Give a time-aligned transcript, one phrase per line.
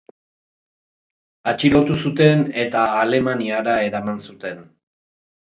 [1.51, 4.69] Atxilotu zuten eta Alemaniara eraman zuten.